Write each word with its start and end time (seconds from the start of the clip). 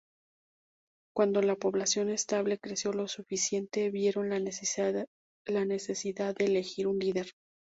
Cuando 1.13 1.43
la 1.43 1.55
población 1.55 2.09
estable 2.09 2.57
creció 2.57 2.91
lo 2.91 3.07
suficiente, 3.07 3.91
vieron 3.91 4.29
la 4.29 4.39
necesidad 4.39 4.95
de 6.33 6.43
elegir 6.45 6.87
un 6.87 6.97
líder. 6.97 7.27